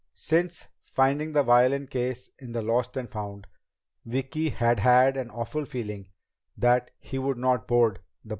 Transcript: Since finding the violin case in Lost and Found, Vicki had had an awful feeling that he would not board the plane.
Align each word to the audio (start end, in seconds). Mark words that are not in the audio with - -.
Since 0.15 0.67
finding 0.81 1.31
the 1.33 1.43
violin 1.43 1.85
case 1.85 2.31
in 2.39 2.53
Lost 2.53 2.97
and 2.97 3.07
Found, 3.11 3.45
Vicki 4.03 4.49
had 4.49 4.79
had 4.79 5.15
an 5.15 5.29
awful 5.29 5.63
feeling 5.63 6.09
that 6.57 6.89
he 6.97 7.19
would 7.19 7.37
not 7.37 7.67
board 7.67 7.97
the 8.25 8.29
plane. 8.29 8.29